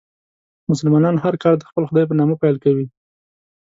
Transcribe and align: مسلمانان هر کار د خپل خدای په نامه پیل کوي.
مسلمانان 0.71 1.15
هر 1.23 1.33
کار 1.43 1.55
د 1.57 1.63
خپل 1.69 1.83
خدای 1.89 2.05
په 2.07 2.15
نامه 2.19 2.35
پیل 2.41 2.55
کوي. 2.63 2.85